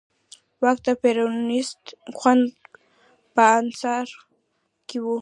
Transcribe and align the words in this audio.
واک 0.61 0.77
د 0.87 0.89
پېرونېست 1.01 1.83
ګوند 2.19 2.45
په 3.33 3.43
انحصار 3.59 4.07
کې 4.87 4.97
و. 5.01 5.05